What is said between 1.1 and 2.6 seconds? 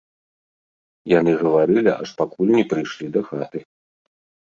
Яны гаварылі, аж пакуль